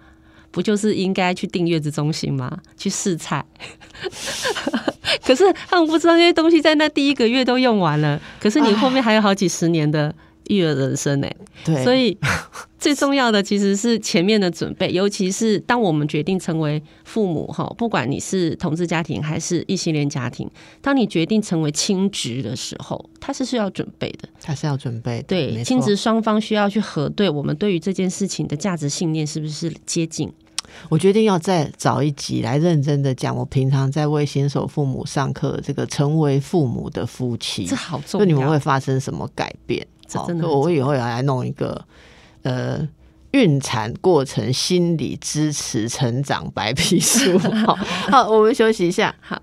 [0.51, 2.60] 不就是应该去订月子中心吗？
[2.77, 3.45] 去试菜？
[5.23, 10.13] 可是他们不知道那些东西在那第一个月都用完了，可是你后面还有好几十年的。
[10.49, 11.27] 育儿人生呢？
[11.63, 12.17] 对，所以
[12.79, 20.49] 最重要的其实是前面的准备， 尤其是当我们决定成为父母哈，不管你是同志家庭还是异性恋家庭，
[20.81, 25.23] 当你决定成为亲职的时候，他是需要准备的，他是要准备。
[25.27, 30.31] 对，亲职双方需要去核对我们对于这件事情的价值信念是不是接近。
[30.89, 39.88] 我决定要再找一集来认真的讲，我平常在为新手父母上课，这个成为父母的夫妻，这好重要，你们会发生什么改变？
[40.13, 41.86] 好，我以后要来弄一个，
[42.43, 42.88] 呃，
[43.32, 47.38] 孕产过程心理支持成长白皮书。
[47.65, 47.76] 好，
[48.12, 49.15] 好，我们休息一下。
[49.22, 49.41] 好。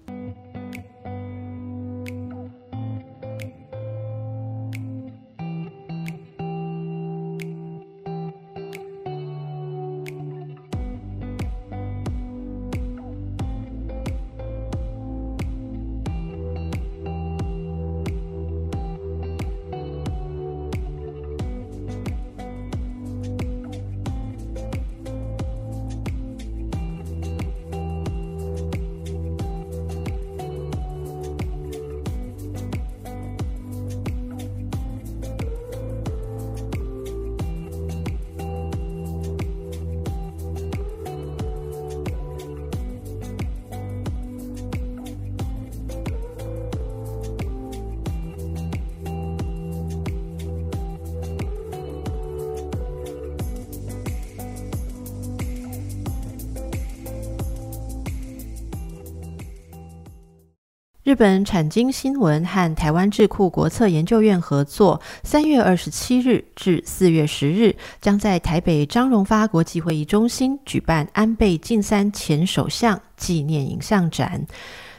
[61.14, 74.44] 日本产经新闻和台湾智库国策研究院合作，三月二十七日至四月十日，将在台北张荣发国际会议中心举办安倍晋三前首相纪念影像展。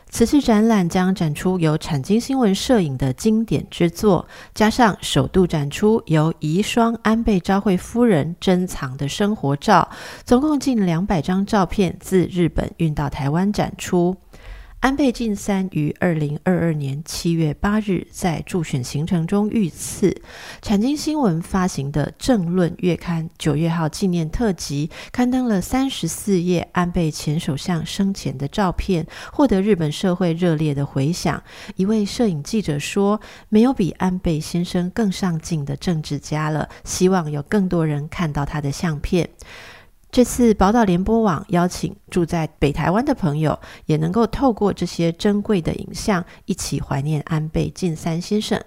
[0.09, 9.89] 此次展览将展出由产经新闻摄影的经典之作，加上首度展出由遗孀安倍昭惠夫人珍藏的生活照，
[10.23, 14.15] 总共近两百张照片自日本运到台湾展出。
[14.81, 20.15] 安倍晋三于二零二二年七月八日在助选行程中遇刺。
[20.61, 31.41] 产经新闻发行的《政论月刊》九月号纪念特辑刊登了三十四页安倍前首相生前的照片，获得日本社会热烈的回响。
[31.75, 39.27] 一位摄影记者说：“没有比安倍先生更上进的政治家了，希望有更多人看到他的相片。”
[40.15, 48.57] 这次宝岛联播网邀请住在北台湾的朋友，也能够透过这些珍贵的影像，一起怀念安倍晋三先生。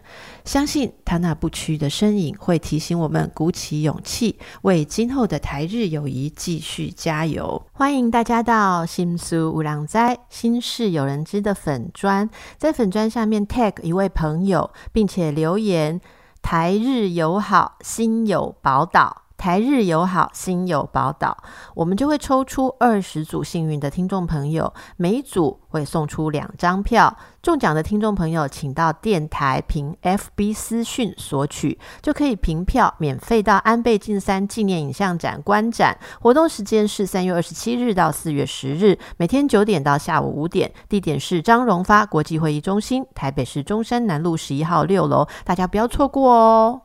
[0.45, 7.63] 相信他那不屈的身影，会提醒我们鼓起勇气，为今后的台日友谊继续加油。
[7.73, 15.99] 欢迎大家到新书五郎斋心事有人知的粉砖，在粉砖下面 tag 一位朋友，并且留言
[16.43, 19.23] “台日友好，心有宝岛”。
[19.39, 21.39] 台日友好，心有宝岛，
[21.77, 27.17] 我们就会抽出二十组幸运的听众朋友，每一组会送出两张票。
[27.41, 35.97] 中奖的听众朋友，请到电台凭 FB 私讯索取，就可以凭票免费到安倍晋三纪念影像展观展。
[36.21, 46.83] 活动时间是三月二十七日到四月十日，每天九点到下午五点，地点是张荣发国际会议中心，台北市中山南路十一号六楼，大家不要错过哦。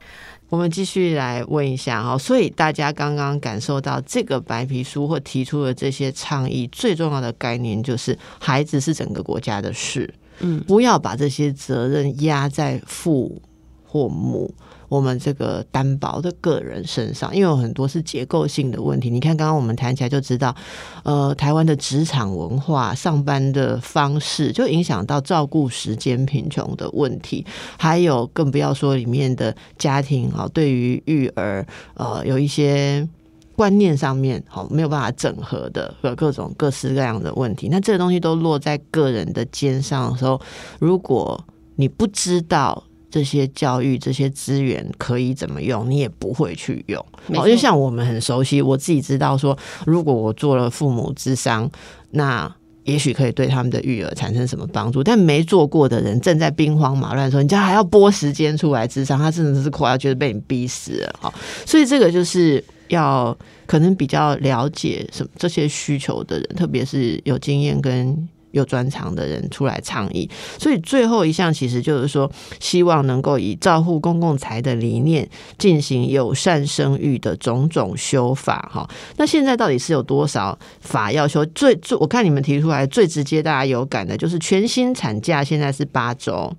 [0.54, 13.41] 我们继续来问一下哈，所以大家刚刚感受到这个白皮书或提出的这些倡议，最重要的概念就是孩子是整个国家的事，嗯，不要把这些责任压在父
[13.84, 14.54] 或母。
[14.94, 19.10] 我们这个担保的个人身上，因为有很多是结构性的问题。
[19.10, 20.56] 你看，刚刚我们谈起来就知道，
[21.02, 27.44] 呃，台湾的职场文化、上班的方式，就影响到照顾时间贫穷的问题。
[27.76, 31.66] 还有，更不要说里面的家庭啊，对于育儿，
[31.96, 33.10] 呃，有一些
[33.56, 37.68] 观念上面好没有办法整合的，有各种各式各样的问题。
[37.72, 40.39] 那这个东西都落在个人的肩上的时候，
[40.78, 41.44] 如果
[41.78, 42.84] 你不知道。
[43.14, 46.99] 这些教育、这些资源可以怎么用，你也不会去用。
[47.28, 49.55] 哦，就像我们很熟悉，我自己知道说，
[49.86, 51.70] 如果我做了父母之商，
[52.09, 52.51] 那
[52.86, 55.03] 也许可以对他们的育儿产生什么帮助。
[55.03, 61.16] 但没做过的人正在兵荒马乱的时候，你家还要拨时间出来智商，他真的是快要觉得被你逼死了。
[61.22, 61.32] 哈，
[61.68, 63.38] 所以这个就是要
[63.68, 68.28] 可能比较了解什么这些需求的人，特别是有经验跟。
[68.54, 70.30] 有专长的人出来倡议，
[70.60, 75.28] 所以最后一项其实就是说，希望能够以照护公共财的理念
[75.58, 78.70] 进行友善生育的种种修法。
[78.72, 78.88] 哈，
[79.18, 81.43] 那现在到底是有多少法要修？
[81.47, 86.54] 最最，我看你们提出来最直接大家有感的就是全新产假现在是八周，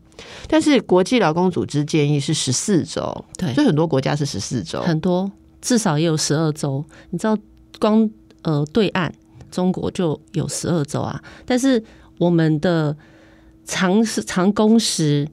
[0.48, 5.30] 但是国际劳工组织建议是十四周，对，所以很多国家是十四周，很多
[5.62, 6.84] 至少也有十二周。
[7.10, 7.38] 你知道，
[7.78, 8.10] 光
[8.42, 9.14] 呃对岸。
[9.54, 11.80] 中国就有十二周啊，但是
[12.18, 12.96] 我们的
[13.64, 15.26] 长时长工时，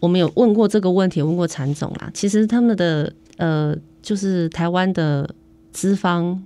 [0.00, 2.10] 我们有问过这个问题，问过产总啦。
[2.12, 5.32] 其实他们的呃，就是台湾的
[5.72, 6.42] 资方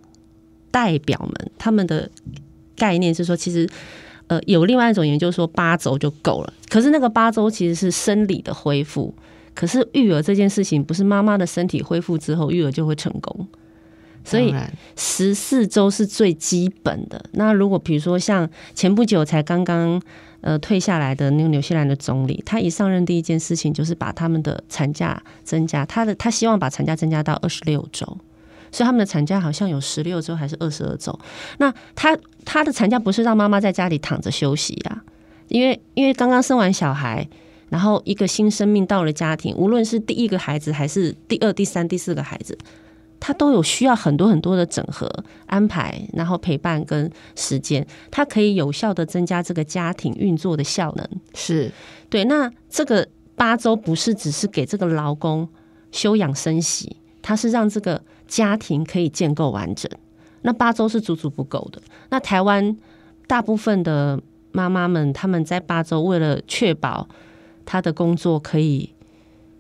[0.71, 2.11] 代表们，他们的
[2.77, 3.67] 概念是说，其实
[4.27, 6.53] 呃，有另外一种研究说八周就够了。
[6.69, 9.15] 可是那个八周其实是生理的恢复，
[9.55, 13.49] 可是育儿这件事情不是妈妈的身体恢复之后育儿就会成功。
[14.27, 14.53] 所以
[14.97, 17.25] 十四周是最基本的。
[17.35, 20.03] 那如果比如说像前不久才刚刚
[20.41, 28.05] 呃退下来的那个纽西兰的总理，他一上任第一件事情就是把他们的产假增加，他的他希望把产假增加到二十六周，
[28.73, 31.17] 所以他们的产假好像有十六周还是二十二周。
[31.59, 35.05] 那他他的产假不是让妈妈在家里躺着休息啊，
[35.47, 37.29] 因为因为刚刚生完小孩，
[37.69, 42.59] 然后一个新生命到了家庭，无论是第一个孩子还是第二、第三、第四个孩子。
[43.19, 45.11] 他都有需要很多很多的整合
[45.47, 51.09] 安排，然后陪伴跟时间，它可以有效的增加这个家庭运作的效能。
[51.35, 51.73] 是
[52.11, 52.25] 对。
[52.25, 55.49] 那这个八周不是只是给这个劳工
[55.93, 59.91] 休养生息，它是让这个家庭可以建构完整。
[60.43, 61.81] 那八周是足足不够的。
[62.11, 62.77] 那台湾
[63.27, 64.21] 大部分的
[64.53, 67.09] 妈妈们，他们在八周为了确保
[67.65, 68.91] 她的工作可以。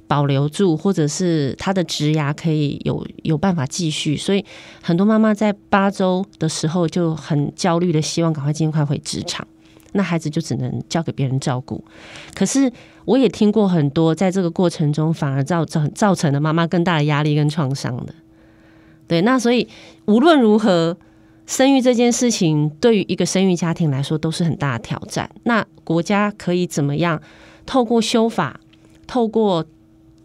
[0.08, 4.44] 保留住，或者是他的职牙可以有有办法继续，所以
[4.82, 9.46] 很多妈妈在八周的时候就很焦虑的，希望赶快尽快回职场，
[9.92, 11.84] 那孩子就只能交给别人照顾。
[12.34, 12.70] 可是
[13.04, 18.14] 我也听过很多，在这个过程中反而造成造成了妈妈更大的压力跟创伤的。
[19.08, 19.68] 对，那所以
[20.06, 20.96] 无论如何，
[21.46, 25.30] 生育这件事情对于一个生育家庭来说都是很大的挑战。
[25.44, 27.22] 那国家可以怎么样
[27.64, 28.58] 透过修法，
[29.06, 29.64] 透过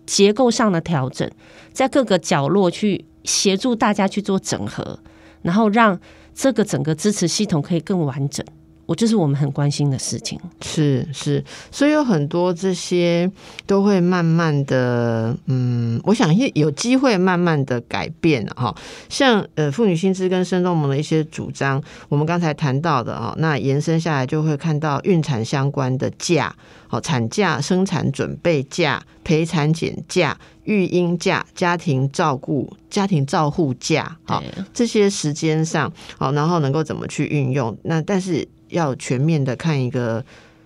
[0.05, 1.29] 结构上的调整，
[1.71, 4.99] 在各个角落去协助大家去做整合，
[5.41, 5.99] 然后让
[6.33, 8.45] 这个整个支持系统可以更完整。
[8.85, 10.39] 我这是我们很关心的事情。
[10.61, 13.31] 是是，所以有很多这些
[13.65, 18.75] 都会慢慢的，嗯，我想也有机会慢慢的改变哈。
[19.07, 26.53] 像呃妇女薪资跟生动盟的一些主张，我们刚才谈到的啊，那延伸下来就会看到孕产相关的假，
[26.89, 37.77] 哦，产假、生产准备假、陪产检假、育婴假、家庭照顾、家庭照护假，好，这些时间上好，然后能够怎么去运用？
[37.83, 38.45] 那但是。
[38.71, 40.23] 要全面的看一个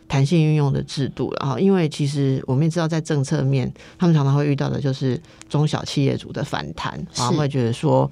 [0.08, 8.10] 弹性运用的制度了哈，因为其实我们也知道，在政策面，他们常常会遇到的就是中小企业主的反弹，然后，会觉得说，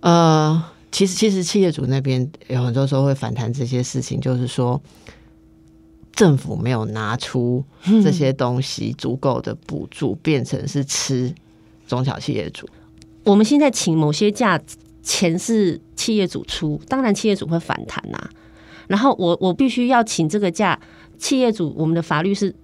[0.00, 4.80] 呃，其实其实企业主那边有很多时候会反弹这些事情，就是说
[6.12, 7.64] 政府没有拿出
[8.02, 11.34] 这些东西足够的补助，变成是吃
[11.88, 12.68] 中小企业主。
[13.24, 14.60] 我们现在请某些假
[15.02, 18.30] 钱是企业主出，当然企业主会反弹呐。
[18.86, 20.78] 然后我我必须要请这个假，
[21.18, 22.54] 企业主我们的法律是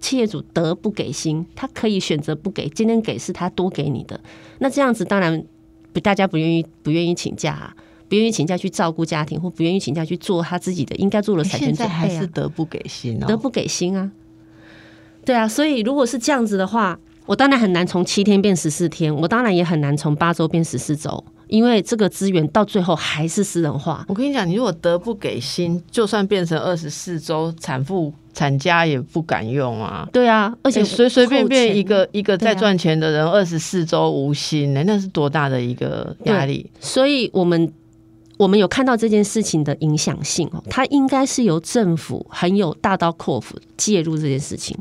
[0.00, 4.18] 企业主得不给薪，他可以选择不给，今天给是他多给你的。
[4.58, 5.44] 那这样子当然
[5.92, 7.76] 不大家不愿意不愿意请假，啊，
[8.08, 14.10] 不愿意请假去照顾家庭，或不愿意请假去做他自己的应该做的财现在还是得不给薪，得不给薪啊？
[15.24, 21.22] 对啊，所以如果是这样子的话，我当然很难从七天变十四天，我当然也很难从八周变十四周。
[21.50, 24.04] 因为这个资源到最后还是私人化。
[24.08, 30.08] 我跟你讲，你如果得不给薪，就算变成二十四周，产妇产家也不敢用啊。
[30.12, 36.70] 对啊，而且随随便便一个一个在赚钱的人，二十四周无薪，那那是多大的一个压力？
[36.80, 37.72] 所以我们
[38.38, 44.76] 我们有看到这件事情的影响性哦，它应该是由政府很有大刀阔斧介入这件事情，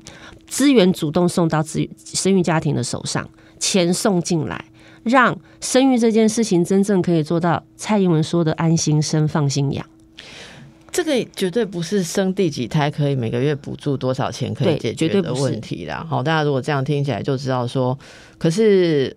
[0.48, 3.28] 资源主动送到资生育家庭的手上，
[3.60, 4.64] 钱送进来。
[5.04, 9.86] 让生育这件事情真正可以做到蔡英文说的安心生、放心养，
[10.92, 16.06] 这个绝对不是生第几胎可以每个月补助多少钱可以解决的问题啦。
[16.10, 17.98] 好，大家如果这样听起来就知道说，
[18.38, 19.16] 可是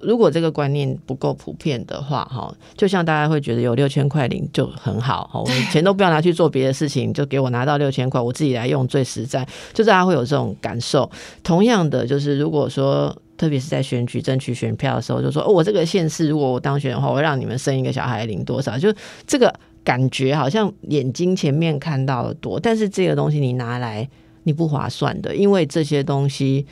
[0.00, 11.08] 如果这个观念不够普遍的话，哈，就像大家会觉得有六千块零就很好，哈，钱都不要拿去做别的事情，就给我拿到六千块，我自己来用最实在，就大家会有这种感受。
[11.42, 13.16] 同样的，就是如果说。
[13.42, 18.78] 特别是在选举争取选票的时候，就说哦，我这个县市如果我当选的话，我让你们生一个小孩领多少？
[18.78, 18.94] 就
[19.26, 24.08] 这个感觉好像眼睛前面看到的多，但是这个东西你拿来
[24.44, 26.64] 你不划算的，因为这些东西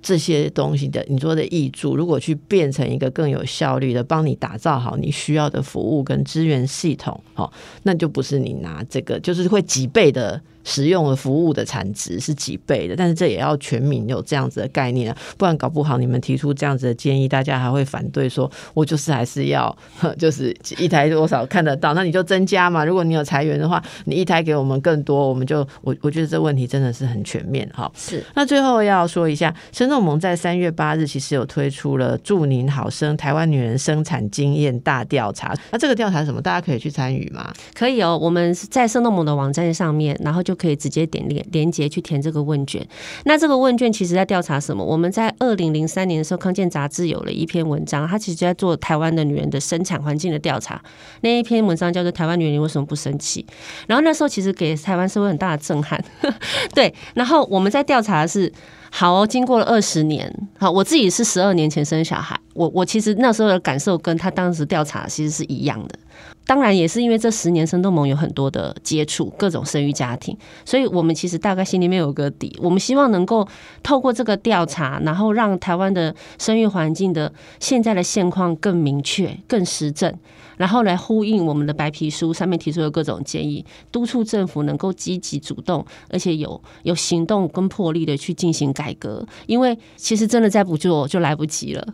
[0.00, 7.52] 这些东西的你说的益助，如果去变成一个更有效率的，帮你打造好你需要的服务跟资源系统，好，
[7.82, 10.40] 那就不是你拿这个，就是会几倍的。
[10.66, 19.74] 使用的服务的产值是几倍的，但是这也要全民有这样子的概念啊，不然搞不好你们提出这样子的建议，大家还会反对，说我就是还是要
[20.18, 22.84] 就是一台多少看得到，那你就增加嘛。
[22.84, 27.88] 如果你有裁员的话，你一台给我们更多，我们就我我觉得这问题真的是很全面哈。
[27.94, 36.42] 是，那最后要说一下，深圳盟在三月八日其实有推出了“祝您好生台湾女人生产经验大调查”，那这个调查什么？
[36.42, 37.52] 大家可以去参与吗？
[37.72, 40.55] 可以哦，我们在深洞盟的网站上面，然后就。
[40.56, 42.84] 可以直接点连连接去填这个问卷。
[43.24, 44.84] 那这个问卷其实在调查什么？
[44.84, 50.82] 我们在二零零三年的时候，康健杂志有了一篇文章，它其实就在做台湾的女人的生产环境的调查。
[51.20, 53.46] 那一篇文章叫做《台湾女人为什么不生气》。
[53.86, 56.02] 然后那时候其实给台湾社会很大的震撼。
[56.74, 58.52] 对，然后我们在调查的是，
[58.90, 65.98] 好哦，经过了二十年，好，我自己是十二年前生小孩，我我其实那时候的感受跟他当时调查其实是一样的。
[66.46, 72.56] 当然也是因为这十年生动盟有很多的接触，各种生育家庭，所以我们其实大概心里面有个底。
[72.62, 73.46] 我们希望能够
[73.82, 80.16] 透过这个调查，然后让台湾的生育环境的现在的现况更明确、更实证，
[80.56, 89.26] 然后来呼应我们的白皮书上面提出的各种建议，督促政府能够积极主动，而且有有行动跟魄力的去进行改革。
[89.46, 91.84] 因为其实真的再不做就来不及了。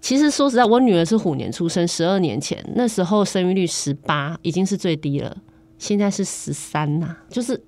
[0.00, 5.36] 其实说实在，我女儿是虎年出生，十二年前那时候生育率十八，已经是最低了。
[5.78, 7.62] 现在是十三呐，就是。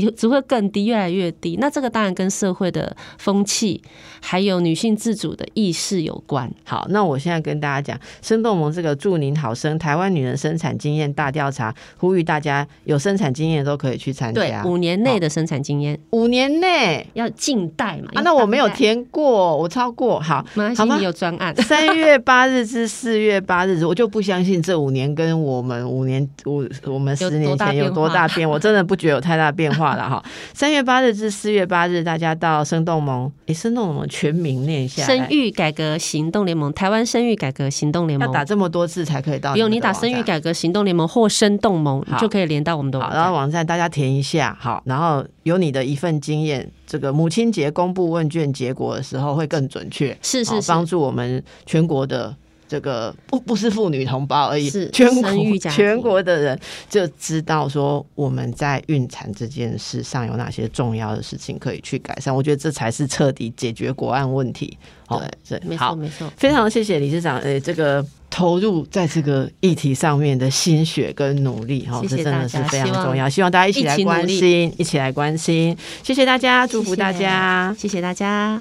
[0.00, 1.56] 以只会更低，越来越低。
[1.60, 3.82] 那这个当然跟社会的风气，
[4.20, 6.50] 还有女性自主的意识有关。
[6.64, 14.64] 好，那我现在跟大家讲，生动盟这个祝您好生台湾女人生产经验大调查，呼吁大家有生产经验都可以去参对加，。
[14.64, 18.10] 五年内的生产经验五年内要静待嘛？
[18.14, 20.18] 啊，那我没有，填过，我超过。
[20.20, 20.44] 好，
[20.76, 21.54] 好吗你有专案。
[21.62, 30.20] 三月八日至四月八日，我就不相信这五年跟我们五年五我们十年前有多大变，我真的不觉得有太大变化了哈。
[30.52, 38.26] 三月八日至四月八日，大家到生动盟，诶，生动盟全名念一下，生育改革行动联盟，台湾生育改革行动联盟。
[38.26, 39.52] 要打这么多字才可以到。
[39.52, 43.36] 不用你打生育改革行动联盟或生动盟，就可以连到我们的网好，然后。
[43.36, 52.34] 网站大家填一下，好，然后有你的一份经验，这个母亲节公布问卷结果的时候会更准确，是是是帮助我们全国的。
[52.68, 56.58] 这个不不是妇女同胞而已，是全国全国的人
[56.90, 62.34] 就知道说我们在孕产这件事上有哪些重要的事情可以去改善。
[62.34, 64.76] 我觉得这才是彻底解决国案问题。
[65.08, 66.32] 哦，对，没好错没错。
[66.36, 73.30] 非常谢谢理事长，呃，这个投入在这个议题上面的心血跟努力，哈、这真的是非常重要。
[73.30, 75.76] 希望大家一起来关心，一起来关心。
[76.02, 77.72] 谢谢大家，祝福大家。
[77.78, 78.60] 谢谢大家。